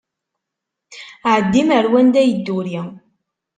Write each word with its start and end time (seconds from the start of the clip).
Ɛeddim 1.33 1.69
ar 1.77 1.85
wanda 1.91 2.21
i 2.23 2.27
yedduri! 2.29 2.79